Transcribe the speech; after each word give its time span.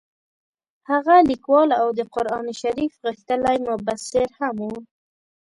هغه 0.89 1.15
لیکوال 1.29 1.69
او 1.81 1.87
د 1.97 2.01
قران 2.13 2.45
شریف 2.61 2.93
غښتلی 3.05 3.57
مبصر 3.69 4.27
هم 4.39 4.55
وو. 4.65 4.75